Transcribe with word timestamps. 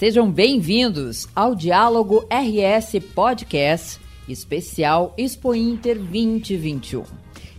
Sejam 0.00 0.30
bem-vindos 0.30 1.28
ao 1.36 1.54
Diálogo 1.54 2.26
RS 2.30 3.04
Podcast 3.14 4.00
especial 4.26 5.12
Expo 5.18 5.54
Inter 5.54 5.98
2021. 5.98 7.04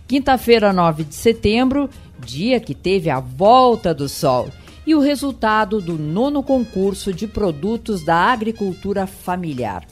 Quinta-feira, 0.08 0.72
9 0.72 1.04
de 1.04 1.14
setembro, 1.14 1.88
dia 2.18 2.58
que 2.58 2.74
teve 2.74 3.08
a 3.08 3.20
volta 3.20 3.94
do 3.94 4.08
sol 4.08 4.48
e 4.84 4.92
o 4.92 4.98
resultado 4.98 5.80
do 5.80 5.96
nono 5.96 6.42
concurso 6.42 7.12
de 7.12 7.28
produtos 7.28 8.04
da 8.04 8.16
agricultura 8.16 9.06
familiar. 9.06 9.86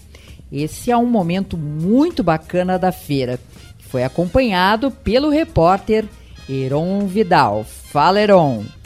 Esse 0.50 0.90
é 0.90 0.96
um 0.96 1.06
momento 1.06 1.56
muito 1.56 2.24
bacana 2.24 2.76
da 2.76 2.90
feira, 2.90 3.38
que 3.78 3.84
foi 3.84 4.02
acompanhado 4.02 4.90
pelo 4.90 5.30
repórter 5.30 6.04
Heron 6.48 7.06
Vidal. 7.06 7.62
Fala, 7.62 8.20
Heron! 8.20 8.79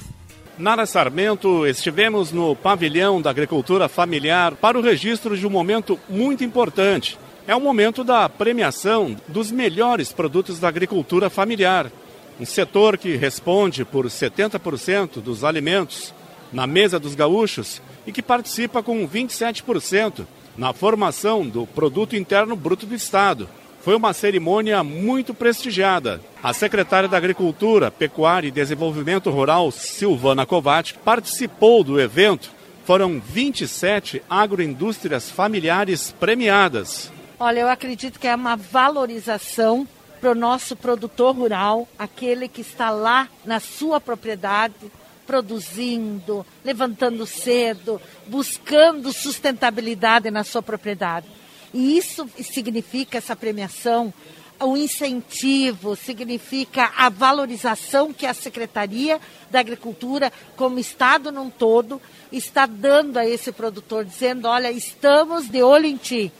Nara 0.56 0.86
Sarmento, 0.86 1.66
estivemos 1.66 2.30
no 2.30 2.54
pavilhão 2.54 3.20
da 3.20 3.28
agricultura 3.28 3.88
familiar 3.88 4.54
para 4.54 4.78
o 4.78 4.80
registro 4.80 5.36
de 5.36 5.44
um 5.44 5.50
momento 5.50 5.98
muito 6.08 6.44
importante. 6.44 7.18
É 7.44 7.56
o 7.56 7.60
momento 7.60 8.04
da 8.04 8.28
premiação 8.28 9.16
dos 9.26 9.50
melhores 9.50 10.12
produtos 10.12 10.60
da 10.60 10.68
agricultura 10.68 11.28
familiar. 11.28 11.90
Um 12.38 12.46
setor 12.46 12.96
que 12.96 13.16
responde 13.16 13.84
por 13.84 14.06
70% 14.06 15.20
dos 15.20 15.42
alimentos 15.42 16.14
na 16.52 16.68
mesa 16.68 17.00
dos 17.00 17.16
gaúchos 17.16 17.82
e 18.06 18.12
que 18.12 18.22
participa 18.22 18.80
com 18.80 19.08
27% 19.08 20.24
na 20.56 20.72
formação 20.72 21.44
do 21.44 21.66
Produto 21.66 22.14
Interno 22.14 22.54
Bruto 22.54 22.86
do 22.86 22.94
Estado. 22.94 23.48
Foi 23.84 23.94
uma 23.94 24.14
cerimônia 24.14 24.82
muito 24.82 25.34
prestigiada. 25.34 26.18
A 26.42 26.54
secretária 26.54 27.06
da 27.06 27.18
Agricultura, 27.18 27.90
Pecuária 27.90 28.48
e 28.48 28.50
Desenvolvimento 28.50 29.28
Rural, 29.28 29.70
Silvana 29.70 30.46
Kovac, 30.46 30.94
participou 31.04 31.84
do 31.84 32.00
evento. 32.00 32.50
Foram 32.86 33.20
27 33.20 34.22
agroindústrias 34.28 35.30
familiares 35.30 36.10
premiadas. 36.18 37.12
Olha, 37.38 37.60
eu 37.60 37.68
acredito 37.68 38.18
que 38.18 38.26
é 38.26 38.34
uma 38.34 38.56
valorização 38.56 39.86
para 40.18 40.32
o 40.32 40.34
nosso 40.34 40.74
produtor 40.74 41.36
rural, 41.36 41.86
aquele 41.98 42.48
que 42.48 42.62
está 42.62 42.88
lá 42.88 43.28
na 43.44 43.60
sua 43.60 44.00
propriedade, 44.00 44.90
produzindo, 45.26 46.46
levantando 46.64 47.26
cedo, 47.26 48.00
buscando 48.28 49.12
sustentabilidade 49.12 50.30
na 50.30 50.42
sua 50.42 50.62
propriedade. 50.62 51.26
E 51.74 51.98
isso 51.98 52.28
significa 52.40 53.18
essa 53.18 53.34
premiação, 53.34 54.14
o 54.60 54.76
incentivo, 54.76 55.96
significa 55.96 56.92
a 56.96 57.08
valorização 57.08 58.12
que 58.12 58.24
a 58.24 58.32
Secretaria 58.32 59.20
da 59.50 59.58
Agricultura, 59.58 60.32
como 60.56 60.78
Estado 60.78 61.32
num 61.32 61.50
todo, 61.50 62.00
está 62.30 62.64
dando 62.64 63.18
a 63.18 63.26
esse 63.26 63.50
produtor, 63.50 64.04
dizendo: 64.04 64.46
olha, 64.46 64.70
estamos 64.70 65.48
de 65.48 65.64
olho 65.64 65.86
em 65.86 65.96
ti, 65.96 66.32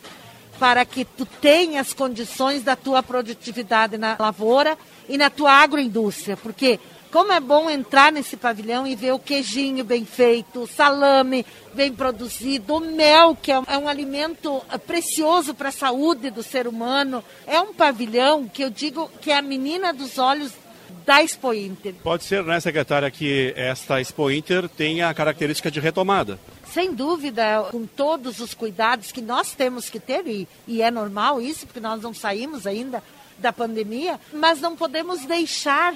para 0.61 0.85
que 0.85 1.05
tu 1.05 1.27
tenhas 1.27 1.93
condições 1.93 2.63
da 2.63 2.77
tua 2.77 3.03
produtividade 3.03 3.99
na 3.99 4.17
lavoura 4.17 4.79
e 5.09 5.19
na 5.19 5.31
tua 5.31 5.51
agroindústria, 5.51 6.37
porque 6.37 6.79
como 7.15 7.31
é 7.31 7.39
bom 7.39 7.71
entrar 7.71 8.11
nesse 8.11 8.37
pavilhão 8.37 8.85
e 8.85 8.97
ver 8.97 9.13
o 9.13 9.21
queijinho 9.21 9.85
bem 9.85 10.05
feito, 10.05 10.63
o 10.63 10.67
salame 10.67 11.47
bem 11.73 11.93
produzido, 11.93 12.75
o 12.75 12.81
mel, 12.81 13.39
que 13.41 13.53
é 13.53 13.61
um, 13.61 13.63
é 13.69 13.79
um 13.79 13.89
alimento 13.89 14.61
eh, 14.69 14.79
precioso 14.79 15.55
para 15.55 15.69
a 15.69 15.73
saúde 15.73 16.29
do 16.29 16.43
ser 16.43 16.67
humano. 16.67 17.23
É 17.47 17.61
um 17.61 17.73
pavilhão 17.73 18.49
que 18.49 18.65
eu 18.65 18.69
digo 18.69 19.09
que 19.21 19.31
é 19.31 19.37
a 19.37 19.43
menina 19.43 19.93
dos 19.93 20.19
olhos 20.19 20.51
da 21.07 21.23
Expo 21.23 21.55
Inter. 21.55 21.95
Pode 22.03 22.25
ser, 22.25 22.43
né, 22.43 22.59
secretária, 22.59 23.09
que 23.13 23.55
esta 23.57 24.01
Expo 24.01 24.29
Inter 24.29 24.69
tenha 24.69 25.09
a 25.09 25.15
característica 25.15 25.71
de 25.71 25.79
retomada. 25.79 26.37
Sem 26.67 26.93
dúvida, 26.93 27.69
com 27.71 27.87
todos 27.87 28.41
os 28.41 28.55
cuidados 28.55 29.13
que 29.13 29.23
nós 29.23 29.55
temos 29.55 29.89
que 29.89 30.01
ter, 30.01 30.27
e, 30.27 30.49
e 30.67 30.83
é 30.83 30.91
normal 30.91 31.41
isso, 31.41 31.65
porque 31.65 31.79
nós 31.79 32.03
não 32.03 32.13
saímos 32.13 32.67
ainda 32.67 33.01
da 33.39 33.53
pandemia, 33.53 34.19
mas 34.33 34.61
não 34.61 34.75
podemos 34.77 35.25
deixar 35.27 35.95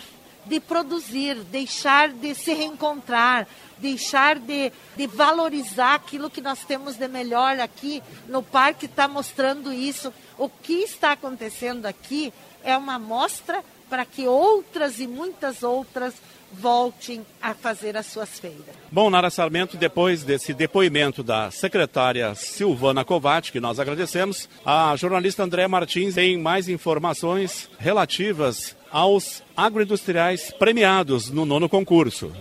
de 0.49 0.59
produzir, 0.59 1.37
deixar 1.45 2.09
de 2.09 2.35
se 2.35 2.53
reencontrar, 2.53 3.47
deixar 3.79 4.39
de, 4.39 4.73
de 4.97 5.07
valorizar 5.07 5.95
aquilo 5.95 6.31
que 6.31 6.41
nós 6.41 6.65
temos 6.65 6.97
de 6.97 7.07
melhor 7.07 7.61
aqui 7.61 8.03
no 8.27 8.43
parque 8.43 8.87
está 8.87 9.07
mostrando 9.07 9.73
isso. 9.73 10.13
O 10.37 10.49
que 10.49 10.83
está 10.83 11.13
acontecendo 11.13 11.87
aqui 11.87 12.33
é 12.65 12.77
uma 12.77 12.99
mostra 12.99 13.63
para 13.89 14.05
que 14.05 14.27
outras 14.27 15.01
e 15.01 15.07
muitas 15.07 15.63
outras 15.63 16.15
voltem 16.53 17.25
a 17.43 17.55
fazer 17.55 17.97
as 17.97 18.07
suas 18.07 18.39
feiras. 18.39 18.65
Bom, 18.91 19.11
Nara 19.11 19.31
Sarmento, 19.31 19.77
depois 19.77 20.25
desse 20.25 20.55
depoimento 20.55 21.23
da 21.23 21.51
secretária 21.51 22.35
Silvana 22.35 23.05
Kovac, 23.05 23.53
que 23.53 23.61
nós 23.61 23.79
agradecemos, 23.79 24.49
a 24.65 24.95
jornalista 24.97 25.43
André 25.43 25.69
Martins 25.69 26.15
tem 26.15 26.39
mais 26.39 26.69
informações 26.69 27.69
relativas 27.79 28.77
aos 28.91 29.43
agroindustriais 29.57 30.51
premiados 30.59 31.31
no 31.31 31.45
nono 31.45 31.69
concurso. 31.69 32.33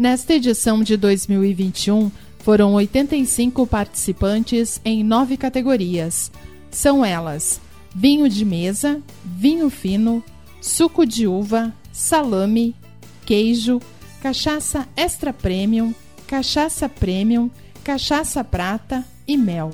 Nesta 0.00 0.34
edição 0.34 0.82
de 0.82 0.96
2021, 0.96 2.10
foram 2.38 2.72
85 2.72 3.66
participantes 3.66 4.80
em 4.84 5.04
nove 5.04 5.36
categorias. 5.36 6.32
São 6.70 7.04
elas: 7.04 7.60
vinho 7.94 8.28
de 8.28 8.44
mesa, 8.44 9.02
vinho 9.24 9.68
fino, 9.70 10.22
suco 10.60 11.04
de 11.04 11.26
uva, 11.26 11.74
salame, 11.92 12.74
queijo, 13.24 13.80
cachaça 14.22 14.88
extra 14.96 15.32
premium, 15.32 15.94
cachaça 16.26 16.88
premium, 16.88 17.50
cachaça 17.82 18.44
prata 18.44 19.04
e 19.26 19.36
mel. 19.36 19.70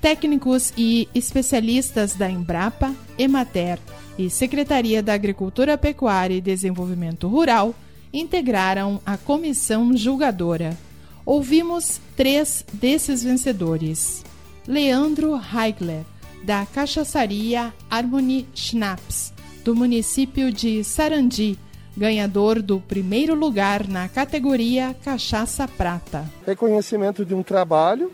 Técnicos 0.00 0.72
e 0.76 1.08
especialistas 1.14 2.14
da 2.14 2.28
Embrapa, 2.28 2.92
Emater 3.16 3.78
e 4.18 4.28
Secretaria 4.28 5.02
da 5.02 5.14
Agricultura, 5.14 5.78
Pecuária 5.78 6.34
e 6.34 6.40
Desenvolvimento 6.40 7.28
Rural 7.28 7.74
integraram 8.12 9.00
a 9.06 9.16
comissão 9.16 9.96
julgadora. 9.96 10.76
Ouvimos 11.24 12.00
três 12.16 12.64
desses 12.72 13.22
vencedores. 13.22 14.24
Leandro 14.66 15.40
Heigler, 15.54 16.04
da 16.42 16.66
cachaçaria 16.66 17.72
Harmony 17.90 18.48
Schnapps, 18.54 19.32
do 19.64 19.74
município 19.74 20.52
de 20.52 20.82
Sarandi, 20.82 21.58
ganhador 21.96 22.60
do 22.60 22.80
primeiro 22.80 23.34
lugar 23.34 23.86
na 23.86 24.08
categoria 24.08 24.96
Cachaça 25.04 25.68
Prata. 25.68 26.24
Reconhecimento 26.46 27.24
de 27.24 27.34
um 27.34 27.42
trabalho 27.42 28.10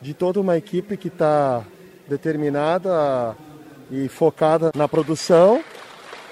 de 0.00 0.14
toda 0.14 0.40
uma 0.40 0.56
equipe 0.56 0.96
que 0.96 1.08
está 1.08 1.64
determinada 2.08 3.36
e 3.90 4.08
focada 4.08 4.70
na 4.74 4.88
produção 4.88 5.62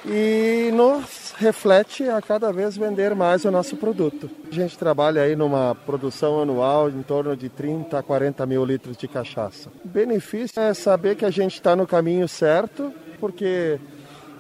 e 0.04 0.70
nos 0.72 1.17
reflete 1.38 2.02
a 2.08 2.20
cada 2.20 2.52
vez 2.52 2.76
vender 2.76 3.14
mais 3.14 3.44
o 3.44 3.50
nosso 3.50 3.76
produto. 3.76 4.28
A 4.50 4.54
gente 4.54 4.76
trabalha 4.76 5.22
aí 5.22 5.36
numa 5.36 5.72
produção 5.72 6.42
anual 6.42 6.90
em 6.90 7.02
torno 7.02 7.36
de 7.36 7.48
30 7.48 7.96
a 7.96 8.02
40 8.02 8.44
mil 8.44 8.64
litros 8.64 8.96
de 8.96 9.06
cachaça. 9.06 9.70
O 9.84 9.88
benefício 9.88 10.60
é 10.60 10.74
saber 10.74 11.14
que 11.14 11.24
a 11.24 11.30
gente 11.30 11.54
está 11.54 11.76
no 11.76 11.86
caminho 11.86 12.26
certo, 12.26 12.92
porque 13.20 13.78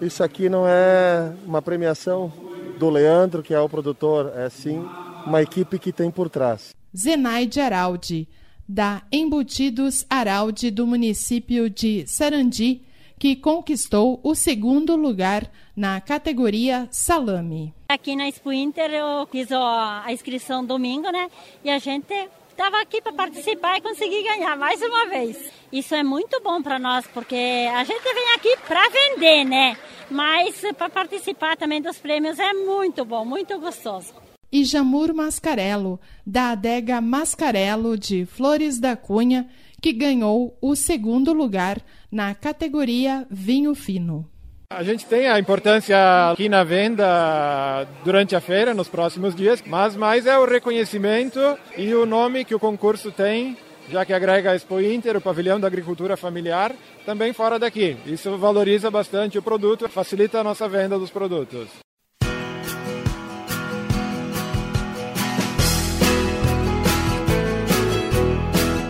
isso 0.00 0.24
aqui 0.24 0.48
não 0.48 0.66
é 0.66 1.32
uma 1.46 1.62
premiação 1.62 2.32
do 2.80 2.90
Leandro, 2.90 3.44
que 3.44 3.54
é 3.54 3.60
o 3.60 3.68
produtor, 3.68 4.32
é 4.36 4.48
sim 4.50 4.84
uma 5.24 5.40
equipe 5.40 5.78
que 5.78 5.92
tem 5.92 6.10
por 6.10 6.28
trás. 6.28 6.74
Zenaide 6.96 7.60
Araldi 7.60 8.28
da 8.68 9.02
Embutidos 9.12 10.04
Araldi 10.10 10.70
do 10.70 10.86
município 10.86 11.70
de 11.70 12.04
Sarandi, 12.08 12.82
que 13.18 13.34
conquistou 13.36 14.20
o 14.22 14.34
segundo 14.34 14.94
lugar 14.96 15.50
na 15.76 16.00
categoria 16.00 16.88
salame. 16.90 17.74
Aqui 17.88 18.14
na 18.14 18.28
Expo 18.28 18.52
Inter 18.52 18.90
eu 18.90 19.26
fiz 19.26 19.50
a 19.50 20.04
inscrição 20.10 20.64
domingo, 20.64 21.10
né? 21.10 21.28
E 21.64 21.70
a 21.70 21.78
gente 21.78 22.12
estava 22.50 22.80
aqui 22.80 23.00
para 23.00 23.12
participar 23.12 23.78
e 23.78 23.80
conseguir 23.80 24.22
ganhar 24.22 24.56
mais 24.56 24.80
uma 24.82 25.06
vez. 25.06 25.50
Isso 25.72 25.94
é 25.94 26.02
muito 26.02 26.40
bom 26.42 26.62
para 26.62 26.78
nós, 26.78 27.06
porque 27.08 27.68
a 27.74 27.84
gente 27.84 28.02
vem 28.02 28.34
aqui 28.34 28.56
para 28.66 28.88
vender, 28.88 29.44
né? 29.44 29.76
Mas 30.10 30.60
para 30.76 30.88
participar 30.88 31.56
também 31.56 31.82
dos 31.82 31.98
prêmios 31.98 32.38
é 32.38 32.52
muito 32.52 33.04
bom, 33.04 33.24
muito 33.24 33.58
gostoso 33.58 34.12
e 34.50 34.64
Jamur 34.64 35.14
Mascarello, 35.14 36.00
da 36.26 36.50
adega 36.50 37.00
Mascarello 37.00 37.96
de 37.98 38.24
Flores 38.24 38.78
da 38.78 38.96
Cunha, 38.96 39.48
que 39.80 39.92
ganhou 39.92 40.56
o 40.60 40.74
segundo 40.74 41.32
lugar 41.32 41.80
na 42.10 42.34
categoria 42.34 43.26
vinho 43.30 43.74
fino. 43.74 44.28
A 44.70 44.82
gente 44.82 45.06
tem 45.06 45.28
a 45.28 45.38
importância 45.38 45.96
aqui 46.30 46.46
na 46.46 46.62
venda 46.62 47.86
durante 48.04 48.36
a 48.36 48.40
feira, 48.40 48.74
nos 48.74 48.86
próximos 48.86 49.34
dias, 49.34 49.62
mas 49.66 49.96
mais 49.96 50.26
é 50.26 50.38
o 50.38 50.44
reconhecimento 50.44 51.40
e 51.76 51.94
o 51.94 52.04
nome 52.04 52.44
que 52.44 52.54
o 52.54 52.60
concurso 52.60 53.10
tem, 53.10 53.56
já 53.88 54.04
que 54.04 54.12
agrega 54.12 54.50
a 54.50 54.54
Expo 54.54 54.78
Inter, 54.78 55.16
o 55.16 55.22
pavilhão 55.22 55.58
da 55.58 55.66
agricultura 55.66 56.18
familiar, 56.18 56.74
também 57.06 57.32
fora 57.32 57.58
daqui. 57.58 57.96
Isso 58.04 58.36
valoriza 58.36 58.90
bastante 58.90 59.38
o 59.38 59.42
produto, 59.42 59.88
facilita 59.88 60.40
a 60.40 60.44
nossa 60.44 60.68
venda 60.68 60.98
dos 60.98 61.10
produtos. 61.10 61.87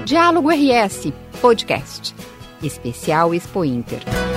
Diálogo 0.09 0.49
RS 0.49 1.13
Podcast. 1.39 2.15
Especial 2.63 3.35
Expo 3.35 3.63
Inter. 3.63 4.28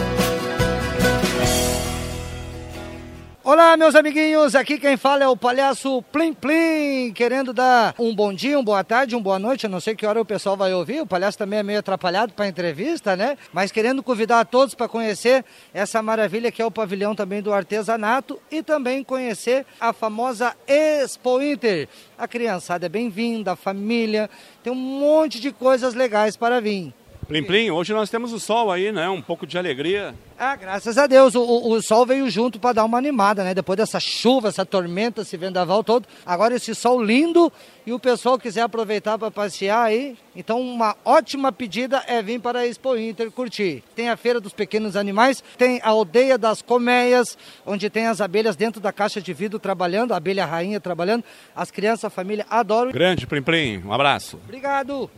Olá, 3.53 3.75
meus 3.75 3.95
amiguinhos, 3.95 4.56
aqui 4.56 4.80
quem 4.80 4.95
fala 4.95 5.25
é 5.25 5.27
o 5.27 5.36
palhaço 5.36 6.01
Plim 6.03 6.31
Plim, 6.31 7.12
querendo 7.12 7.51
dar 7.51 7.94
um 8.00 8.15
bom 8.15 8.33
dia, 8.33 8.57
uma 8.57 8.63
boa 8.63 8.81
tarde, 8.81 9.13
uma 9.13 9.21
boa 9.21 9.38
noite, 9.38 9.65
eu 9.65 9.69
não 9.69 9.81
sei 9.81 9.94
que 9.94 10.06
hora 10.06 10.21
o 10.21 10.25
pessoal 10.25 10.56
vai 10.56 10.74
ouvir, 10.74 11.01
o 11.01 11.06
palhaço 11.06 11.38
também 11.38 11.59
é 11.59 11.63
meio 11.63 11.80
atrapalhado 11.80 12.31
para 12.31 12.48
entrevista, 12.48 13.13
né? 13.13 13.38
Mas 13.51 13.69
querendo 13.69 14.01
convidar 14.01 14.39
a 14.39 14.45
todos 14.45 14.74
para 14.74 14.88
conhecer 14.88 15.44
essa 15.74 16.01
maravilha 16.01 16.50
que 16.50 16.62
é 16.62 16.65
o 16.65 16.71
pavilhão 16.71 17.13
também 17.13 17.42
do 17.42 17.51
artesanato 17.51 18.42
e 18.50 18.63
também 18.63 19.03
conhecer 19.03 19.65
a 19.81 19.92
famosa 19.92 20.56
Expo 20.65 21.42
Inter. 21.42 21.89
A 22.18 22.30
criançada 22.30 22.86
é 22.86 22.89
bem-vinda, 22.89 23.51
a 23.51 23.57
família, 23.57 24.30
tem 24.63 24.71
um 24.71 24.77
monte 24.77 25.42
de 25.42 25.51
coisas 25.51 25.94
legais 25.94 26.38
para 26.38 26.62
vir. 26.62 26.94
Plim 27.31 27.44
Plim, 27.44 27.72
hoje 27.72 27.94
nós 27.94 28.10
temos 28.10 28.33
o 28.33 28.39
sol 28.42 28.69
aí, 28.69 28.92
né? 28.92 29.07
Um 29.07 29.22
pouco 29.22 29.48
de 29.48 29.57
alegria. 29.57 30.13
Ah, 30.38 30.54
graças 30.57 30.98
a 30.98 31.07
Deus, 31.07 31.33
o, 31.33 31.42
o, 31.42 31.72
o 31.72 31.81
sol 31.81 32.06
veio 32.06 32.30
junto 32.30 32.60
para 32.60 32.74
dar 32.74 32.83
uma 32.83 32.98
animada, 32.98 33.42
né? 33.42 33.54
Depois 33.54 33.78
dessa 33.78 34.01
chuva, 34.01 34.50
essa 34.50 34.66
tormenta, 34.66 35.22
esse 35.22 35.38
vendaval 35.38 35.81
todo. 35.81 36.06
Agora 36.25 36.56
esse 36.56 36.75
sol 36.75 37.01
lindo 37.01 37.50
e 37.86 37.94
o 37.94 38.00
pessoal 38.00 38.38
quiser 38.38 38.63
aproveitar 38.63 39.18
para 39.18 39.31
passear 39.31 39.81
aí. 39.81 40.18
Então 40.36 40.60
uma 40.60 40.94
ótima 41.06 41.54
pedida 41.54 42.04
é 42.06 42.22
vir 42.22 42.42
para 42.42 42.60
a 42.60 42.68
Expo 42.68 42.98
Inter 42.98 43.31
curtir. 43.31 43.81
Tem 43.95 44.10
a 44.10 44.18
Feira 44.18 44.42
dos 44.42 44.51
Pequenos 44.51 44.98
Animais, 44.98 45.42
tem 45.57 45.80
a 45.83 45.89
Aldeia 45.89 46.38
das 46.38 46.62
Colmeias, 46.62 47.38
onde 47.66 47.89
tem 47.89 48.07
as 48.07 48.19
abelhas 48.19 48.57
dentro 48.57 48.81
da 48.81 48.92
caixa 48.92 49.22
de 49.22 49.33
vidro 49.33 49.57
trabalhando, 49.57 50.13
a 50.13 50.18
abelha 50.18 50.45
rainha 50.45 50.81
trabalhando. 50.81 51.24
As 51.56 51.72
crianças, 51.72 52.06
a 52.06 52.10
família 52.10 52.45
adoram. 52.50 52.92
Grande 52.92 53.25
Plim 53.25 53.42
Plim, 53.42 53.83
um 53.86 53.94
abraço. 53.94 54.38
Obrigado. 54.44 55.10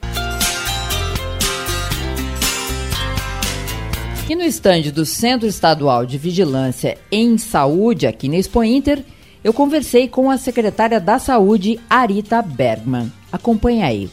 E 4.29 4.35
no 4.35 4.41
estande 4.41 4.89
do 4.89 5.05
Centro 5.05 5.45
Estadual 5.45 6.05
de 6.05 6.17
Vigilância 6.17 6.97
em 7.11 7.37
Saúde, 7.37 8.07
aqui 8.07 8.29
na 8.29 8.37
Expo 8.37 8.63
Inter, 8.63 9.03
eu 9.43 9.51
conversei 9.51 10.07
com 10.07 10.31
a 10.31 10.37
secretária 10.37 10.97
da 10.97 11.19
Saúde, 11.19 11.77
Arita 11.89 12.41
Bergman. 12.41 13.11
Acompanhe 13.29 13.83
aí. 13.83 14.09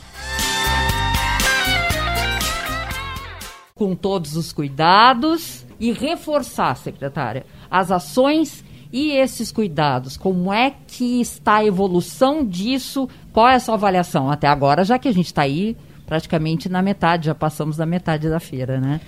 Com 3.72 3.94
todos 3.94 4.34
os 4.34 4.52
cuidados 4.52 5.64
e 5.78 5.92
reforçar, 5.92 6.76
secretária, 6.76 7.46
as 7.70 7.92
ações 7.92 8.64
e 8.92 9.12
esses 9.12 9.52
cuidados. 9.52 10.16
Como 10.16 10.52
é 10.52 10.74
que 10.88 11.20
está 11.20 11.58
a 11.58 11.64
evolução 11.64 12.44
disso? 12.44 13.08
Qual 13.32 13.48
é 13.48 13.54
a 13.54 13.60
sua 13.60 13.76
avaliação 13.76 14.28
até 14.28 14.48
agora, 14.48 14.84
já 14.84 14.98
que 14.98 15.06
a 15.06 15.12
gente 15.12 15.26
está 15.26 15.42
aí 15.42 15.76
praticamente 16.04 16.68
na 16.68 16.82
metade, 16.82 17.26
já 17.26 17.34
passamos 17.36 17.76
da 17.76 17.86
metade 17.86 18.28
da 18.28 18.40
feira, 18.40 18.80
né? 18.80 19.00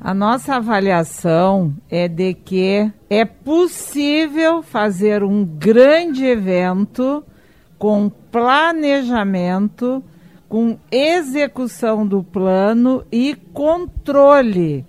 A 0.00 0.14
nossa 0.14 0.54
avaliação 0.54 1.74
é 1.90 2.06
de 2.06 2.32
que 2.32 2.90
é 3.10 3.24
possível 3.24 4.62
fazer 4.62 5.24
um 5.24 5.44
grande 5.44 6.24
evento 6.24 7.24
com 7.76 8.08
planejamento, 8.08 10.02
com 10.48 10.78
execução 10.90 12.06
do 12.06 12.22
plano 12.22 13.04
e 13.10 13.34
controle, 13.52 14.86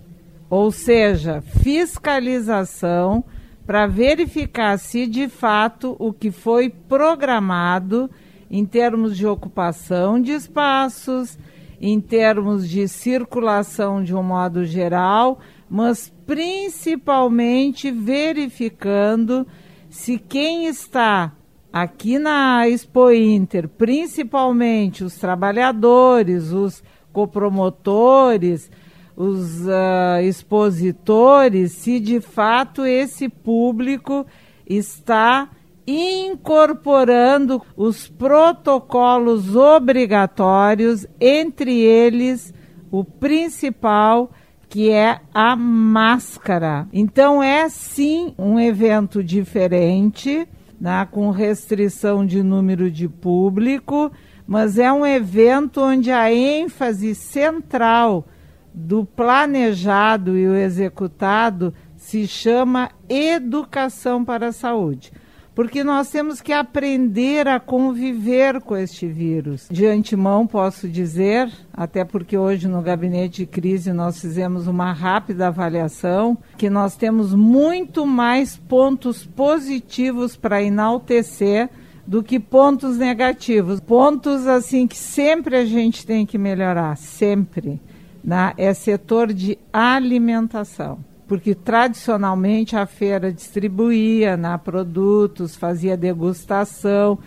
ou 0.47 0.71
seja, 0.71 1.41
fiscalização 1.41 3.23
para 3.65 3.87
verificar 3.87 4.77
se 4.77 5.07
de 5.07 5.27
fato 5.27 5.95
o 5.99 6.13
que 6.13 6.29
foi 6.29 6.69
programado 6.69 8.09
em 8.49 8.63
termos 8.63 9.17
de 9.17 9.25
ocupação 9.25 10.21
de 10.21 10.31
espaços, 10.31 11.37
em 11.79 12.01
termos 12.01 12.67
de 12.67 12.87
circulação 12.87 14.03
de 14.03 14.13
um 14.13 14.23
modo 14.23 14.65
geral, 14.65 15.39
mas 15.69 16.11
principalmente 16.25 17.89
verificando 17.91 19.47
se 19.89 20.17
quem 20.17 20.65
está 20.65 21.31
aqui 21.71 22.19
na 22.19 22.67
Expo 22.67 23.11
Inter, 23.11 23.67
principalmente 23.67 25.03
os 25.03 25.15
trabalhadores, 25.15 26.51
os 26.51 26.83
copromotores, 27.13 28.69
os 29.15 29.65
uh, 29.67 30.21
expositores, 30.23 31.73
se 31.73 31.99
de 31.99 32.21
fato 32.21 32.85
esse 32.85 33.27
público 33.29 34.25
está 34.65 35.49
incorporando 35.89 37.61
os 37.75 38.07
protocolos 38.07 39.55
obrigatórios, 39.55 41.07
entre 41.19 41.79
eles 41.79 42.53
o 42.91 43.03
principal, 43.03 44.31
que 44.67 44.91
é 44.91 45.19
a 45.33 45.55
máscara. 45.55 46.87
Então, 46.93 47.41
é 47.41 47.67
sim 47.69 48.33
um 48.37 48.59
evento 48.59 49.23
diferente, 49.23 50.47
né, 50.79 51.07
com 51.09 51.31
restrição 51.31 52.25
de 52.25 52.43
número 52.43 52.91
de 52.91 53.07
público, 53.07 54.11
mas 54.45 54.77
é 54.77 54.91
um 54.91 55.05
evento 55.05 55.81
onde 55.81 56.11
a 56.11 56.31
ênfase 56.31 57.15
central 57.15 58.27
do 58.73 59.03
planejado 59.03 60.37
e 60.37 60.47
o 60.47 60.55
executado 60.55 61.73
se 61.97 62.27
chama 62.27 62.89
educação 63.09 64.23
para 64.23 64.47
a 64.47 64.51
saúde 64.51 65.11
porque 65.59 65.83
nós 65.83 66.09
temos 66.09 66.39
que 66.39 66.53
aprender 66.53 67.45
a 67.45 67.59
conviver 67.59 68.61
com 68.61 68.77
este 68.77 69.05
vírus. 69.05 69.67
De 69.69 69.85
antemão, 69.85 70.47
posso 70.47 70.87
dizer, 70.87 71.51
até 71.73 72.05
porque 72.05 72.37
hoje 72.37 72.65
no 72.65 72.81
gabinete 72.81 73.41
de 73.41 73.45
crise 73.45 73.91
nós 73.91 74.21
fizemos 74.21 74.67
uma 74.67 74.93
rápida 74.93 75.47
avaliação, 75.47 76.37
que 76.57 76.69
nós 76.69 76.95
temos 76.95 77.35
muito 77.35 78.07
mais 78.07 78.55
pontos 78.55 79.25
positivos 79.25 80.37
para 80.37 80.63
enaltecer 80.63 81.69
do 82.07 82.23
que 82.23 82.39
pontos 82.39 82.95
negativos. 82.95 83.81
Pontos 83.81 84.47
assim 84.47 84.87
que 84.87 84.95
sempre 84.95 85.57
a 85.57 85.65
gente 85.65 86.05
tem 86.05 86.25
que 86.25 86.37
melhorar, 86.37 86.95
sempre. 86.95 87.81
Né? 88.23 88.53
É 88.55 88.73
setor 88.73 89.33
de 89.33 89.59
alimentação 89.73 91.08
porque 91.29 91.53
tradicionalmente 91.53 92.75
a 92.75 92.87
feira 92.87 93.31
distribuía 93.31 94.35
né, 94.35 94.59
produtos, 94.61 95.55
fazia 95.55 95.95
degustação. 95.95 97.19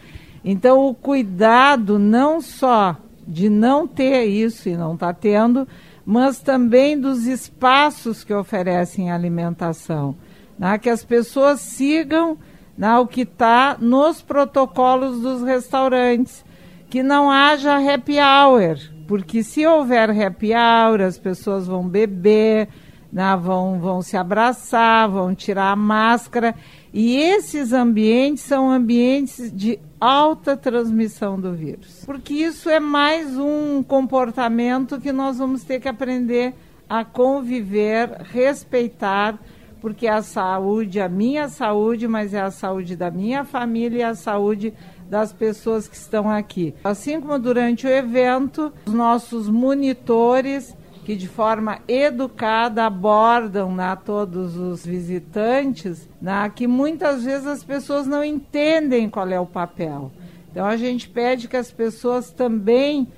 Então, 0.45 0.85
o 0.89 0.93
cuidado 0.93 2.01
não 2.01 2.41
só 2.41 2.97
de 3.27 3.49
não 3.49 3.87
ter 3.87 4.25
isso 4.25 4.69
e 4.69 4.77
não 4.77 4.95
está 4.95 5.15
tendo, 5.15 5.69
mas 6.05 6.41
também 6.41 6.99
dos 6.99 7.27
espaços 7.27 8.25
que 8.25 8.35
oferecem 8.35 9.13
alimentação. 9.13 10.17
Né, 10.59 10.77
que 10.79 10.91
as 10.91 11.05
pessoas 11.05 11.61
sigam 11.61 12.37
né, 12.77 12.99
o 12.99 13.07
que 13.07 13.21
está 13.21 13.77
nos 13.81 14.21
protocolos 14.21 15.21
dos 15.21 15.45
restaurantes, 15.45 16.45
que 16.91 17.05
não 17.05 17.31
haja 17.31 17.77
happy 17.77 18.17
hour, 18.19 18.77
porque 19.07 19.45
se 19.45 19.65
houver 19.65 20.11
happy 20.11 20.51
hour, 20.53 21.01
as 21.03 21.19
pessoas 21.19 21.69
vão 21.69 21.87
beber, 21.87 22.69
né, 23.13 23.37
vão, 23.37 23.79
vão 23.79 24.01
se 24.01 24.17
abraçar, 24.17 25.09
vão 25.09 25.35
tirar 25.35 25.71
a 25.71 25.77
máscara. 25.77 26.55
E 26.93 27.17
esses 27.17 27.73
ambientes 27.73 28.43
são 28.43 28.71
ambientes 28.71 29.53
de 29.53 29.79
alta 30.01 30.57
transmissão 30.57 31.39
do 31.39 31.53
vírus. 31.53 32.03
Porque 32.07 32.33
isso 32.33 32.71
é 32.71 32.81
mais 32.81 33.37
um 33.37 33.83
comportamento 33.83 35.01
que 35.01 35.13
nós 35.13 35.39
vamos 35.39 35.63
ter 35.63 35.79
que 35.79 35.89
aprender 35.89 36.55
a 36.89 37.05
conviver, 37.05 38.11
respeitar, 38.23 39.39
porque 39.81 40.07
a 40.07 40.23
saúde, 40.23 41.01
a 41.01 41.09
minha 41.09 41.49
saúde, 41.49 42.07
mas 42.07 42.33
é 42.33 42.41
a 42.41 42.51
saúde 42.51 42.97
da 42.97 43.11
minha 43.11 43.45
família 43.45 43.99
e 43.99 44.03
a 44.03 44.15
saúde 44.15 44.73
das 45.09 45.33
pessoas 45.33 45.89
que 45.89 45.97
estão 45.97 46.31
aqui. 46.31 46.75
Assim 46.85 47.21
como 47.21 47.39
durante 47.39 47.87
o 47.87 47.91
evento, 47.91 48.73
os 48.87 48.93
nossos 48.95 49.49
monitores 49.49 50.75
que 51.05 51.17
de 51.17 51.27
forma 51.27 51.81
educada 51.89 52.85
abordam 52.85 53.75
né, 53.75 53.97
todos 54.05 54.57
os 54.57 54.87
visitantes, 54.87 56.09
né, 56.21 56.51
que 56.55 56.67
muitas 56.67 57.25
vezes 57.25 57.47
as 57.47 57.65
pessoas 57.65 58.07
não 58.07 58.25
entendem 58.25 59.11
qual 59.11 59.29
é 59.29 59.41
o 59.41 59.47
papel. 59.47 60.13
Então 60.51 60.65
a 60.67 60.77
gente 60.77 61.09
pede 61.09 61.49
que 61.49 61.57
as 61.57 61.73
pessoas 61.73 62.31
também 62.31 63.09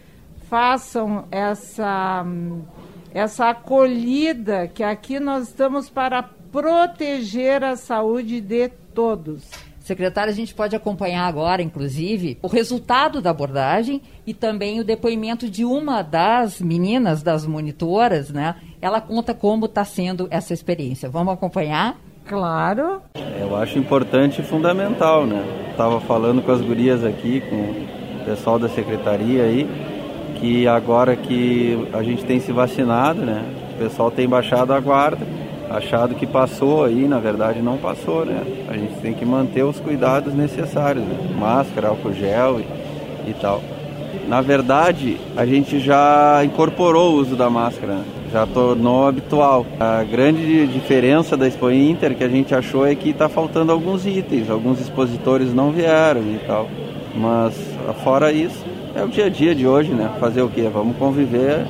façam 0.49 1.27
essa, 1.31 2.25
essa 3.13 3.51
acolhida, 3.51 4.69
que 4.69 4.83
aqui 4.83 5.21
nós 5.21 5.49
estamos 5.49 5.91
para 5.91 6.23
proteger 6.23 7.65
a 7.65 7.77
saúde 7.77 8.41
de 8.41 8.69
todos. 8.95 9.51
Secretária, 9.85 10.33
a 10.33 10.35
gente 10.35 10.55
pode 10.55 10.75
acompanhar 10.75 11.27
agora, 11.27 11.61
inclusive, 11.61 12.39
o 12.41 12.49
resultado 12.49 13.21
da 13.21 13.29
abordagem 13.29 14.01
e 14.27 14.33
também 14.33 14.81
o 14.81 14.85
depoimento 14.85 15.47
de 15.47 15.63
uma 15.63 16.01
das 16.01 16.59
meninas, 16.59 17.23
das 17.23 17.47
monitoras, 17.47 18.31
né? 18.31 18.55
Ela 18.81 18.99
conta 18.99 19.35
como 19.35 19.67
está 19.67 19.85
sendo 19.85 20.27
essa 20.31 20.55
experiência. 20.55 21.11
Vamos 21.11 21.35
acompanhar? 21.35 21.99
Claro. 22.27 23.03
Eu 23.39 23.55
acho 23.55 23.79
importante 23.79 24.41
e 24.41 24.45
fundamental, 24.45 25.27
né? 25.27 25.45
Estava 25.73 26.01
falando 26.01 26.41
com 26.41 26.51
as 26.51 26.63
gurias 26.63 27.05
aqui, 27.05 27.43
com 27.43 27.57
o 27.57 28.25
pessoal 28.25 28.59
da 28.59 28.71
secretaria 28.71 29.43
aí, 29.43 29.69
que 30.41 30.67
agora 30.67 31.15
que 31.15 31.91
a 31.93 32.03
gente 32.03 32.25
tem 32.25 32.41
se 32.41 32.53
vacinado, 32.53 33.21
né? 33.21 33.45
O 33.75 33.79
pessoal 33.79 34.11
tem 34.11 34.27
baixado 34.27 34.73
a 34.73 34.81
guarda, 34.81 35.27
achado 35.71 36.15
que 36.15 36.27
passou 36.27 36.85
aí, 36.85 37.09
na 37.09 37.19
verdade 37.19 37.61
não 37.61 37.77
passou, 37.77 38.25
né? 38.25 38.43
A 38.69 38.77
gente 38.77 38.95
tem 39.01 39.15
que 39.15 39.25
manter 39.25 39.65
os 39.65 39.81
cuidados 39.81 40.35
necessários, 40.35 41.05
né? 41.05 41.35
máscara, 41.39 41.89
álcool 41.89 42.13
gel 42.13 42.61
e, 42.61 43.31
e 43.31 43.35
tal. 43.41 43.63
Na 44.29 44.41
verdade, 44.41 45.19
a 45.37 45.45
gente 45.45 45.81
já 45.81 46.43
incorporou 46.45 47.13
o 47.13 47.17
uso 47.17 47.37
da 47.37 47.51
máscara, 47.51 47.95
né? 47.95 48.05
já 48.35 48.47
tornou 48.47 49.07
habitual. 49.07 49.65
A 49.79 50.03
grande 50.03 50.67
diferença 50.67 51.37
da 51.37 51.47
Expo 51.47 51.71
Inter 51.71 52.17
que 52.17 52.25
a 52.25 52.29
gente 52.29 52.53
achou 52.53 52.85
é 52.85 52.95
que 52.95 53.11
está 53.11 53.29
faltando 53.29 53.71
alguns 53.71 54.05
itens, 54.07 54.51
alguns 54.51 54.81
expositores 54.81 55.55
não 55.55 55.71
vieram 55.71 56.21
e 56.23 56.41
tal. 56.45 56.69
Mas 57.15 57.55
fora 58.03 58.33
isso, 58.33 58.65
é 58.97 59.05
o 59.05 59.09
dia 59.09 59.27
a 59.27 59.29
dia 59.29 59.55
de 59.55 59.67
hoje, 59.67 59.93
né? 59.93 60.11
Fazer 60.19 60.43
o 60.43 60.49
quê? 60.49 60.69
Vamos 60.73 60.97
conviver 60.97 61.65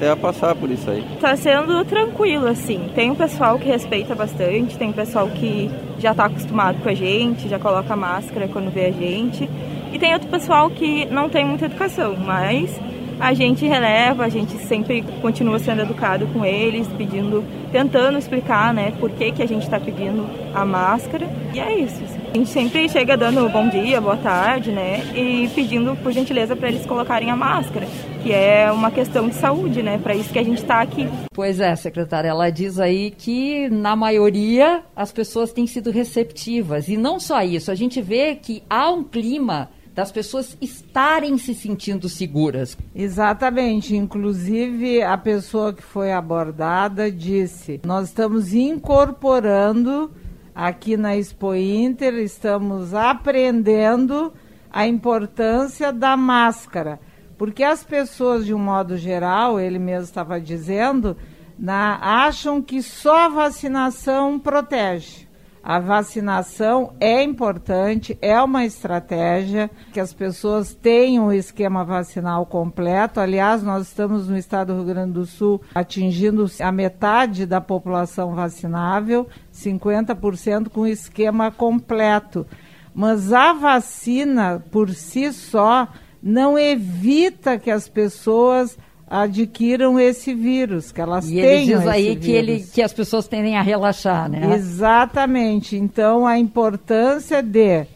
até 0.00 0.16
passar 0.16 0.54
por 0.54 0.70
isso 0.70 0.90
aí. 0.90 1.04
Tá 1.20 1.36
sendo 1.36 1.84
tranquilo, 1.84 2.46
assim. 2.46 2.90
Tem 2.94 3.10
um 3.10 3.14
pessoal 3.14 3.58
que 3.58 3.68
respeita 3.68 4.14
bastante, 4.14 4.78
tem 4.78 4.88
um 4.88 4.92
pessoal 4.92 5.28
que 5.28 5.70
já 5.98 6.14
tá 6.14 6.24
acostumado 6.24 6.82
com 6.82 6.88
a 6.88 6.94
gente, 6.94 7.48
já 7.48 7.58
coloca 7.58 7.94
máscara 7.94 8.48
quando 8.48 8.72
vê 8.72 8.86
a 8.86 8.90
gente. 8.90 9.48
E 9.92 9.98
tem 9.98 10.14
outro 10.14 10.28
pessoal 10.28 10.70
que 10.70 11.04
não 11.06 11.28
tem 11.28 11.44
muita 11.44 11.66
educação, 11.66 12.16
mas 12.16 12.70
a 13.18 13.34
gente 13.34 13.66
releva, 13.66 14.24
a 14.24 14.28
gente 14.30 14.52
sempre 14.56 15.02
continua 15.20 15.58
sendo 15.58 15.82
educado 15.82 16.26
com 16.28 16.42
eles, 16.42 16.88
pedindo, 16.96 17.44
tentando 17.70 18.16
explicar, 18.16 18.72
né, 18.72 18.94
por 18.98 19.10
que, 19.10 19.30
que 19.32 19.42
a 19.42 19.46
gente 19.46 19.64
está 19.64 19.78
pedindo 19.78 20.26
a 20.54 20.64
máscara. 20.64 21.28
E 21.52 21.60
é 21.60 21.78
isso. 21.78 22.02
A 22.32 22.36
gente 22.38 22.48
sempre 22.48 22.88
chega 22.88 23.16
dando 23.18 23.46
bom 23.50 23.68
dia, 23.68 24.00
boa 24.00 24.16
tarde, 24.16 24.70
né, 24.70 25.02
e 25.14 25.50
pedindo 25.54 25.94
por 25.96 26.12
gentileza 26.12 26.56
para 26.56 26.68
eles 26.68 26.86
colocarem 26.86 27.30
a 27.30 27.36
máscara, 27.36 27.86
que 28.22 28.32
é 28.32 28.70
uma 28.70 28.90
questão 28.90 29.28
de 29.28 29.34
saúde, 29.34 29.82
né, 29.82 29.98
para 29.98 30.14
isso 30.14 30.32
que 30.32 30.38
a 30.38 30.42
gente 30.42 30.58
está 30.58 30.80
aqui. 30.80 31.08
Pois 31.32 31.60
é, 31.60 31.74
secretária, 31.76 32.28
ela 32.28 32.50
diz 32.50 32.78
aí 32.78 33.10
que 33.10 33.68
na 33.70 33.96
maioria 33.96 34.82
as 34.94 35.12
pessoas 35.12 35.52
têm 35.52 35.66
sido 35.66 35.90
receptivas 35.90 36.88
e 36.88 36.96
não 36.96 37.18
só 37.18 37.42
isso, 37.42 37.70
a 37.70 37.74
gente 37.74 38.00
vê 38.00 38.34
que 38.34 38.62
há 38.68 38.90
um 38.90 39.02
clima 39.02 39.70
das 39.94 40.12
pessoas 40.12 40.56
estarem 40.60 41.36
se 41.36 41.54
sentindo 41.54 42.08
seguras. 42.08 42.76
Exatamente. 42.94 43.96
Inclusive, 43.96 45.02
a 45.02 45.18
pessoa 45.18 45.72
que 45.72 45.82
foi 45.82 46.12
abordada 46.12 47.10
disse: 47.10 47.80
Nós 47.84 48.08
estamos 48.08 48.54
incorporando 48.54 50.10
aqui 50.54 50.96
na 50.96 51.16
Expo 51.16 51.54
Inter, 51.54 52.14
estamos 52.14 52.94
aprendendo 52.94 54.32
a 54.72 54.86
importância 54.86 55.92
da 55.92 56.16
máscara. 56.16 57.00
Porque 57.40 57.64
as 57.64 57.82
pessoas, 57.82 58.44
de 58.44 58.52
um 58.52 58.58
modo 58.58 58.98
geral, 58.98 59.58
ele 59.58 59.78
mesmo 59.78 60.04
estava 60.04 60.38
dizendo, 60.38 61.16
na, 61.58 61.98
acham 62.26 62.60
que 62.60 62.82
só 62.82 63.24
a 63.24 63.28
vacinação 63.30 64.38
protege. 64.38 65.26
A 65.62 65.78
vacinação 65.78 66.92
é 67.00 67.22
importante, 67.22 68.18
é 68.20 68.38
uma 68.42 68.66
estratégia 68.66 69.70
que 69.90 69.98
as 69.98 70.12
pessoas 70.12 70.74
tenham 70.74 71.28
o 71.28 71.32
esquema 71.32 71.82
vacinal 71.82 72.44
completo. 72.44 73.20
Aliás, 73.20 73.62
nós 73.62 73.86
estamos 73.86 74.28
no 74.28 74.36
estado 74.36 74.74
do 74.74 74.80
Rio 74.80 74.94
Grande 74.94 75.12
do 75.14 75.24
Sul 75.24 75.62
atingindo 75.74 76.44
a 76.60 76.70
metade 76.70 77.46
da 77.46 77.58
população 77.58 78.34
vacinável, 78.34 79.26
50% 79.50 80.68
com 80.68 80.86
esquema 80.86 81.50
completo. 81.50 82.46
Mas 82.94 83.32
a 83.32 83.54
vacina 83.54 84.62
por 84.70 84.90
si 84.90 85.32
só 85.32 85.88
não 86.22 86.58
evita 86.58 87.58
que 87.58 87.70
as 87.70 87.88
pessoas 87.88 88.78
adquiram 89.10 89.98
esse 89.98 90.32
vírus, 90.32 90.92
que 90.92 91.00
elas 91.00 91.28
e 91.28 91.34
tenham 91.34 91.50
ele 91.50 91.64
diz 91.64 91.86
aí 91.86 92.16
que, 92.16 92.30
ele, 92.30 92.60
que 92.62 92.80
as 92.80 92.92
pessoas 92.92 93.26
tendem 93.26 93.56
a 93.56 93.62
relaxar, 93.62 94.30
né? 94.30 94.54
Exatamente. 94.54 95.76
Então, 95.76 96.26
a 96.26 96.38
importância 96.38 97.42
de 97.42 97.86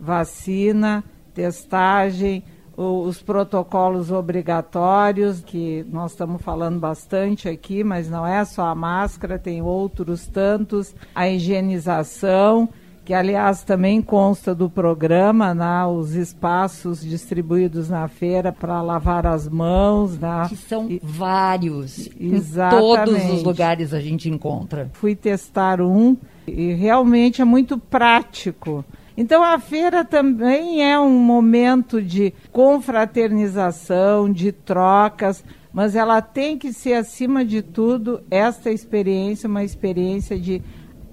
vacina, 0.00 1.04
testagem, 1.32 2.42
os 2.76 3.22
protocolos 3.22 4.10
obrigatórios, 4.10 5.40
que 5.40 5.86
nós 5.92 6.10
estamos 6.10 6.42
falando 6.42 6.80
bastante 6.80 7.48
aqui, 7.48 7.84
mas 7.84 8.10
não 8.10 8.26
é 8.26 8.44
só 8.44 8.66
a 8.66 8.74
máscara, 8.74 9.38
tem 9.38 9.62
outros 9.62 10.26
tantos, 10.26 10.92
a 11.14 11.28
higienização 11.28 12.68
que 13.04 13.12
aliás 13.12 13.62
também 13.62 14.00
consta 14.00 14.54
do 14.54 14.70
programa, 14.70 15.54
né, 15.54 15.84
os 15.84 16.14
espaços 16.14 17.02
distribuídos 17.02 17.90
na 17.90 18.08
feira 18.08 18.50
para 18.50 18.80
lavar 18.80 19.26
as 19.26 19.48
mãos. 19.48 20.18
Né, 20.18 20.46
que 20.48 20.56
são 20.56 20.90
e, 20.90 21.00
vários. 21.02 22.08
Exatamente. 22.18 23.10
Em 23.10 23.22
todos 23.22 23.38
os 23.38 23.42
lugares 23.42 23.92
a 23.92 24.00
gente 24.00 24.28
encontra. 24.28 24.90
Fui 24.94 25.14
testar 25.14 25.80
um 25.82 26.16
e 26.46 26.72
realmente 26.72 27.42
é 27.42 27.44
muito 27.44 27.76
prático. 27.76 28.84
Então 29.16 29.44
a 29.44 29.58
feira 29.58 30.04
também 30.04 30.82
é 30.82 30.98
um 30.98 31.18
momento 31.18 32.02
de 32.02 32.32
confraternização, 32.50 34.32
de 34.32 34.50
trocas, 34.50 35.44
mas 35.72 35.94
ela 35.94 36.22
tem 36.22 36.56
que 36.56 36.72
ser, 36.72 36.94
acima 36.94 37.44
de 37.44 37.60
tudo, 37.60 38.22
esta 38.30 38.70
experiência, 38.70 39.48
uma 39.48 39.62
experiência 39.62 40.38
de 40.38 40.62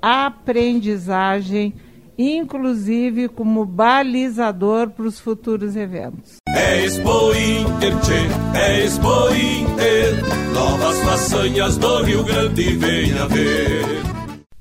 aprendizagem, 0.02 1.74
inclusive 2.18 3.30
como 3.30 3.66
balizador 3.66 4.90
para 4.90 5.06
os 5.06 5.20
futuros 5.20 5.76
eventos. 5.76 6.38
É 6.50 6.86
Expo 6.86 7.32
Inter, 7.34 8.00
tchê, 8.02 8.58
é 8.58 8.84
Expo 8.86 9.30
Inter, 9.34 10.54
novas 10.54 11.00
façanhas 11.00 11.78
do 11.78 12.04
Rio 12.04 12.24
Grande 12.24 12.76
venha 12.76 13.28
ver. 13.28 14.11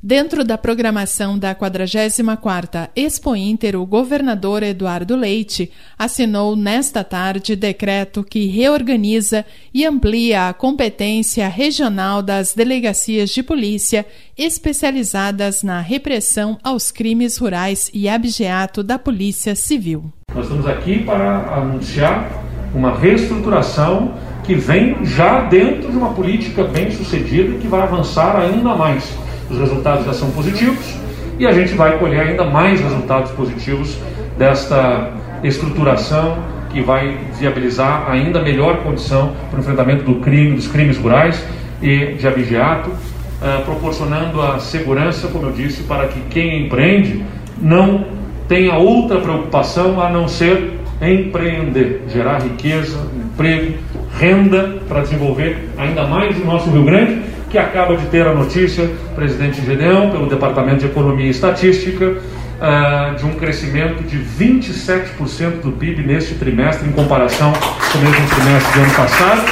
Dentro 0.02 0.42
da 0.42 0.56
programação 0.56 1.38
da 1.38 1.54
44ª 1.54 2.88
Expo 2.96 3.36
Inter, 3.36 3.78
o 3.78 3.84
governador 3.84 4.62
Eduardo 4.62 5.14
Leite 5.14 5.70
assinou 5.98 6.56
nesta 6.56 7.04
tarde 7.04 7.54
decreto 7.54 8.24
que 8.24 8.46
reorganiza 8.46 9.44
e 9.74 9.84
amplia 9.84 10.48
a 10.48 10.54
competência 10.54 11.46
regional 11.48 12.22
das 12.22 12.54
delegacias 12.54 13.28
de 13.28 13.42
polícia 13.42 14.06
especializadas 14.38 15.62
na 15.62 15.82
repressão 15.82 16.56
aos 16.64 16.90
crimes 16.90 17.36
rurais 17.36 17.90
e 17.92 18.08
abigeato 18.08 18.82
da 18.82 18.98
Polícia 18.98 19.54
Civil. 19.54 20.10
Nós 20.34 20.46
estamos 20.46 20.66
aqui 20.66 21.04
para 21.04 21.56
anunciar 21.58 22.42
uma 22.74 22.96
reestruturação 22.96 24.14
que 24.44 24.54
vem 24.54 25.04
já 25.04 25.42
dentro 25.42 25.90
de 25.90 25.98
uma 25.98 26.14
política 26.14 26.64
bem 26.64 26.90
sucedida 26.90 27.58
que 27.58 27.68
vai 27.68 27.82
avançar 27.82 28.34
ainda 28.40 28.74
mais 28.74 29.04
os 29.50 29.58
resultados 29.58 30.04
já 30.04 30.12
são 30.12 30.30
positivos 30.30 30.94
e 31.38 31.46
a 31.46 31.52
gente 31.52 31.74
vai 31.74 31.98
colher 31.98 32.20
ainda 32.20 32.44
mais 32.44 32.80
resultados 32.80 33.30
positivos 33.32 33.96
desta 34.38 35.10
estruturação 35.42 36.38
que 36.70 36.80
vai 36.80 37.18
viabilizar 37.38 38.10
ainda 38.10 38.40
melhor 38.40 38.78
condição 38.78 39.32
para 39.50 39.58
o 39.58 39.60
enfrentamento 39.60 40.04
do 40.04 40.16
crime, 40.16 40.54
dos 40.54 40.68
crimes 40.68 40.96
rurais 40.96 41.44
e 41.82 42.14
de 42.14 42.28
abigeato, 42.28 42.90
uh, 42.90 43.64
proporcionando 43.64 44.40
a 44.40 44.58
segurança, 44.58 45.28
como 45.28 45.46
eu 45.46 45.52
disse, 45.52 45.82
para 45.82 46.06
que 46.08 46.20
quem 46.30 46.66
empreende 46.66 47.24
não 47.60 48.04
tenha 48.46 48.74
outra 48.74 49.18
preocupação 49.18 50.00
a 50.00 50.10
não 50.10 50.28
ser 50.28 50.78
empreender, 51.00 52.02
gerar 52.08 52.42
riqueza, 52.42 52.98
emprego, 53.16 53.78
renda 54.18 54.78
para 54.88 55.00
desenvolver 55.00 55.70
ainda 55.78 56.06
mais 56.06 56.38
o 56.38 56.44
nosso 56.44 56.68
Rio 56.70 56.84
Grande 56.84 57.29
que 57.50 57.58
acaba 57.58 57.96
de 57.96 58.06
ter 58.06 58.26
a 58.26 58.32
notícia, 58.32 58.88
presidente 59.14 59.60
Gedeão, 59.64 60.10
pelo 60.10 60.28
Departamento 60.28 60.78
de 60.78 60.86
Economia 60.86 61.26
e 61.26 61.30
Estatística, 61.30 62.06
uh, 62.06 63.16
de 63.16 63.26
um 63.26 63.34
crescimento 63.34 64.04
de 64.04 64.18
27% 64.18 65.60
do 65.62 65.72
PIB 65.72 66.02
neste 66.02 66.34
trimestre, 66.34 66.88
em 66.88 66.92
comparação 66.92 67.52
com 67.52 67.98
o 67.98 68.00
mesmo 68.02 68.28
trimestre 68.28 68.72
do 68.72 68.84
ano 68.84 68.94
passado. 68.94 69.42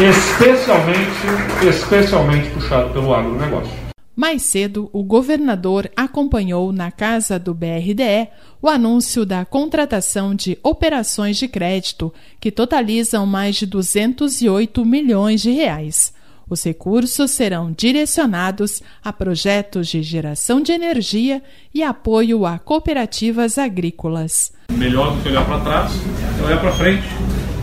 Especialmente, 0.00 1.68
especialmente 1.68 2.48
puxado 2.50 2.90
pelo 2.90 3.14
agronegócio. 3.14 3.91
Mais 4.22 4.42
cedo, 4.42 4.88
o 4.92 5.02
governador 5.02 5.90
acompanhou 5.96 6.72
na 6.72 6.92
casa 6.92 7.40
do 7.40 7.52
BRDE 7.52 8.28
o 8.62 8.68
anúncio 8.68 9.26
da 9.26 9.44
contratação 9.44 10.32
de 10.32 10.56
operações 10.62 11.36
de 11.36 11.48
crédito, 11.48 12.14
que 12.38 12.52
totalizam 12.52 13.26
mais 13.26 13.56
de 13.56 13.66
208 13.66 14.84
milhões 14.84 15.42
de 15.42 15.50
reais. 15.50 16.14
Os 16.48 16.62
recursos 16.62 17.32
serão 17.32 17.72
direcionados 17.72 18.80
a 19.02 19.12
projetos 19.12 19.88
de 19.88 20.04
geração 20.04 20.60
de 20.60 20.70
energia 20.70 21.42
e 21.74 21.82
apoio 21.82 22.46
a 22.46 22.60
cooperativas 22.60 23.58
agrícolas. 23.58 24.52
Melhor 24.70 25.16
do 25.16 25.22
que 25.24 25.30
olhar 25.30 25.44
para 25.44 25.58
trás 25.58 25.92
é 26.38 26.44
olhar 26.44 26.60
para 26.60 26.72
frente, 26.74 27.08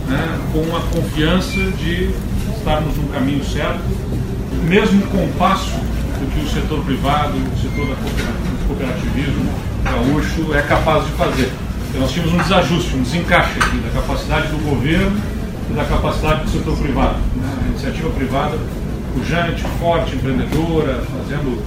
né, 0.06 0.38
com 0.52 0.76
a 0.76 0.82
confiança 0.90 1.58
de 1.78 2.10
estarmos 2.54 2.94
no 2.98 3.08
caminho 3.08 3.42
certo, 3.46 3.80
mesmo 4.68 5.06
com 5.06 5.24
o 5.24 5.32
passo 5.38 5.89
do 6.20 6.30
que 6.30 6.40
o 6.40 6.48
setor 6.48 6.84
privado, 6.84 7.32
o 7.32 7.58
setor 7.58 7.86
do 7.86 8.66
cooperativismo 8.68 9.50
gaúcho 9.82 10.54
é 10.54 10.62
capaz 10.62 11.04
de 11.06 11.12
fazer. 11.12 11.50
nós 11.98 12.12
tínhamos 12.12 12.34
um 12.34 12.38
desajuste, 12.38 12.94
um 12.94 13.02
desencaixe 13.02 13.58
aqui 13.58 13.78
da 13.78 14.00
capacidade 14.00 14.48
do 14.48 14.62
governo 14.62 15.18
e 15.70 15.72
da 15.72 15.84
capacidade 15.84 16.44
do 16.44 16.50
setor 16.50 16.76
privado. 16.76 17.16
A 17.16 17.68
iniciativa 17.68 18.10
privada 18.10 18.58
pujante, 19.14 19.64
forte, 19.80 20.14
empreendedora, 20.14 21.02
fazendo 21.02 21.60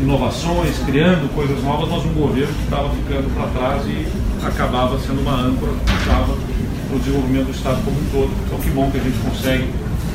inovações, 0.00 0.78
criando 0.86 1.28
coisas 1.34 1.62
novas, 1.62 1.88
mas 1.90 2.04
um 2.06 2.14
governo 2.14 2.54
que 2.54 2.64
estava 2.64 2.88
ficando 2.90 3.34
para 3.34 3.46
trás 3.48 3.84
e 3.84 4.06
acabava 4.46 4.98
sendo 4.98 5.20
uma 5.20 5.34
âncora 5.34 5.72
que 5.72 6.04
para 6.88 6.96
o 6.96 6.98
desenvolvimento 6.98 7.46
do 7.46 7.52
Estado 7.52 7.84
como 7.84 7.96
um 8.00 8.04
todo. 8.10 8.30
Então, 8.46 8.58
que 8.58 8.70
bom 8.70 8.90
que 8.90 8.98
a 8.98 9.02
gente 9.02 9.18
consegue, 9.18 9.68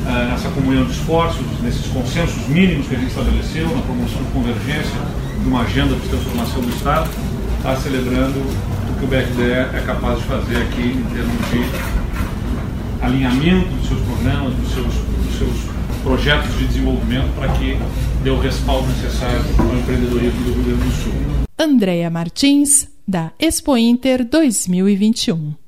nessa 0.06 0.48
comunhão 0.50 0.84
de 0.84 0.92
esforços, 0.92 1.44
nesses 1.62 1.86
consensos 1.88 2.46
mínimos 2.48 2.86
que 2.86 2.94
a 2.94 2.98
gente 2.98 3.08
estabeleceu, 3.08 3.68
na 3.74 3.82
promoção 3.82 4.22
de 4.22 4.30
convergência 4.30 5.00
de 5.42 5.48
uma 5.48 5.62
agenda 5.62 5.94
de 5.94 6.08
transformação 6.08 6.60
do 6.62 6.70
Estado, 6.70 7.10
estar 7.58 7.74
tá 7.74 7.76
celebrando 7.76 8.38
o 8.38 8.98
que 8.98 9.04
o 9.04 9.08
BRDE 9.08 9.76
é 9.76 9.82
capaz 9.84 10.18
de 10.18 10.24
fazer 10.24 10.56
aqui 10.56 10.82
em 10.82 11.04
termos 11.14 11.50
de 11.50 13.04
alinhamento 13.04 13.68
dos 13.68 13.88
seus 13.88 14.00
programas, 14.00 14.54
dos 14.54 14.72
seus, 14.72 14.94
dos 14.94 15.38
seus 15.38 15.76
projetos 16.02 16.56
de 16.56 16.66
desenvolvimento 16.66 17.34
para 17.34 17.52
que 17.54 17.76
dê 18.22 18.30
o 18.30 18.38
respaldo 18.38 18.86
necessário 18.88 19.40
ao 19.58 19.76
empreendedorismo 19.76 20.44
do 20.44 20.52
Rio 20.52 20.64
Grande 20.64 20.84
do 20.84 21.02
Sul. 21.02 21.12
Andréa 21.58 22.10
Martins, 22.10 22.88
da 23.06 23.32
Expo 23.38 23.76
Inter 23.76 24.24
2021. 24.24 25.65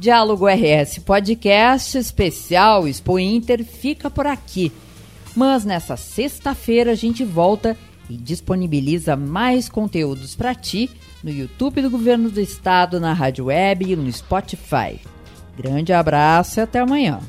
Diálogo 0.00 0.46
RS 0.46 1.00
Podcast 1.00 1.98
especial 1.98 2.88
Expo 2.88 3.18
Inter 3.18 3.62
fica 3.62 4.08
por 4.08 4.26
aqui. 4.26 4.72
Mas 5.36 5.62
nessa 5.62 5.94
sexta-feira 5.94 6.92
a 6.92 6.94
gente 6.94 7.22
volta 7.22 7.76
e 8.08 8.16
disponibiliza 8.16 9.14
mais 9.14 9.68
conteúdos 9.68 10.34
para 10.34 10.54
ti 10.54 10.88
no 11.22 11.30
YouTube 11.30 11.82
do 11.82 11.90
Governo 11.90 12.30
do 12.30 12.40
Estado, 12.40 12.98
na 12.98 13.12
Rádio 13.12 13.44
Web 13.44 13.92
e 13.92 13.94
no 13.94 14.10
Spotify. 14.10 14.98
Grande 15.54 15.92
abraço 15.92 16.60
e 16.60 16.62
até 16.62 16.78
amanhã. 16.78 17.20